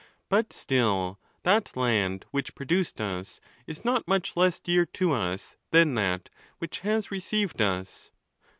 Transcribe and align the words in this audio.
But 0.29 0.51
still 0.51 1.19
that 1.43 1.77
land 1.77 2.25
which 2.31 2.55
produced 2.55 2.99
us 2.99 3.39
is 3.67 3.85
not 3.85 4.07
much 4.07 4.35
less 4.35 4.59
dear 4.59 4.87
to 4.87 5.11
us 5.13 5.57
than 5.69 5.93
that 5.93 6.29
which 6.57 6.79
has 6.79 7.11
received 7.11 7.61
us. 7.61 8.09